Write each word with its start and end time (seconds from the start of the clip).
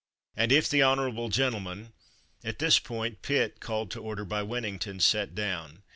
And 0.35 0.51
if 0.51 0.67
the 0.67 0.81
honorable 0.81 1.29
gentle 1.29 1.59
man— 1.59 1.93
[At 2.43 2.57
this 2.57 2.79
point 2.79 3.21
Pitt, 3.21 3.59
called 3.59 3.91
to 3.91 4.01
order 4.01 4.25
by 4.25 4.41
Win 4.41 4.63
nington, 4.63 4.99
sat 4.99 5.35
down. 5.35 5.83